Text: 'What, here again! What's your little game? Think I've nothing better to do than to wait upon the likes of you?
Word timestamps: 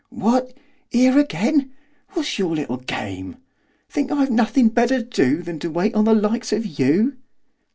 'What, 0.09 0.57
here 0.89 1.19
again! 1.19 1.73
What's 2.13 2.39
your 2.39 2.55
little 2.55 2.77
game? 2.77 3.37
Think 3.87 4.11
I've 4.11 4.31
nothing 4.31 4.69
better 4.69 5.03
to 5.03 5.07
do 5.07 5.43
than 5.43 5.59
to 5.59 5.69
wait 5.69 5.91
upon 5.91 6.05
the 6.05 6.15
likes 6.15 6.51
of 6.51 6.65
you? 6.79 7.17